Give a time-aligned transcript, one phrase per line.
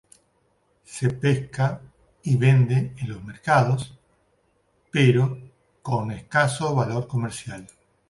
[0.83, 1.79] Se pesca
[2.23, 3.99] y vende en los mercados,
[4.91, 5.37] pero
[5.83, 7.67] con escaso valor comercial.